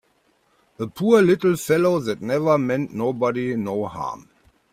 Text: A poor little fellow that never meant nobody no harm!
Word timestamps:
A 0.79 0.87
poor 0.87 1.21
little 1.21 1.55
fellow 1.55 1.99
that 1.99 2.23
never 2.23 2.57
meant 2.57 2.91
nobody 2.91 3.55
no 3.55 3.85
harm! 3.85 4.31